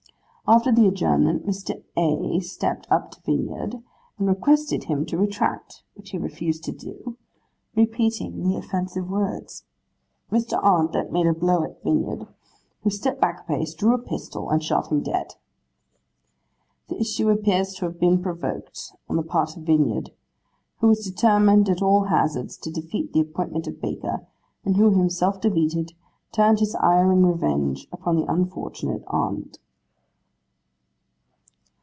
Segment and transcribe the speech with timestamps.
[0.47, 1.81] After the adjournment, Mr.
[1.95, 2.41] A.
[2.41, 3.81] stepped up to Vinyard,
[4.17, 7.15] and requested him to retract, which he refused to do,
[7.73, 9.63] repeating the offensive words.
[10.29, 10.59] Mr.
[10.61, 12.27] Arndt then made a blow at Vinyard,
[12.83, 15.35] who stepped back a pace, drew a pistol, and shot him dead.
[16.89, 20.09] 'The issue appears to have been provoked on the part of Vinyard,
[20.81, 24.27] who was determined at all hazards to defeat the appointment of Baker,
[24.65, 25.93] and who, himself defeated,
[26.33, 29.57] turned his ire and revenge upon the unfortunate Arndt.